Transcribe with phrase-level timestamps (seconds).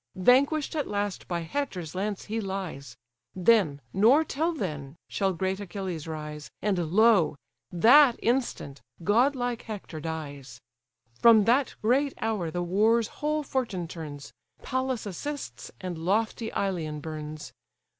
[0.15, 2.97] Vanquish'd at last by Hector's lance he lies.
[3.35, 7.35] Then, nor till then, shall great Achilles rise: And lo!
[7.71, 10.59] that instant, godlike Hector dies.
[11.19, 14.33] From that great hour the war's whole fortune turns,
[14.63, 17.53] Pallas assists, and lofty Ilion burns.